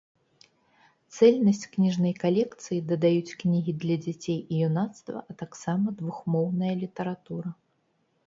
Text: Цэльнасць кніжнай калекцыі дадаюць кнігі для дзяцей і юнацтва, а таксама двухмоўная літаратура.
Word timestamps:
Цэльнасць 1.15 1.67
кніжнай 1.73 2.13
калекцыі 2.23 2.79
дадаюць 2.91 3.35
кнігі 3.43 3.75
для 3.83 3.97
дзяцей 4.05 4.39
і 4.39 4.55
юнацтва, 4.67 5.17
а 5.33 5.37
таксама 5.41 5.93
двухмоўная 5.99 6.73
літаратура. 6.83 7.49